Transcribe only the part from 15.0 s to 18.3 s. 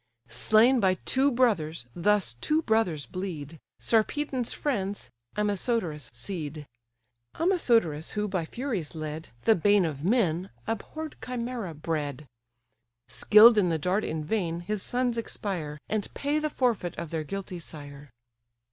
expire, And pay the forfeit of their guilty sire.